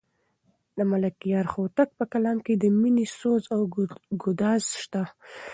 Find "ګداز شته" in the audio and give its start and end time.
4.23-5.03